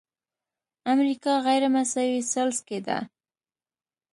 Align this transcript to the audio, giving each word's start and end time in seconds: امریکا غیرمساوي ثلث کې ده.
امریکا 0.93 1.33
غیرمساوي 1.47 2.21
ثلث 2.33 2.59
کې 2.67 2.79
ده. 2.87 2.97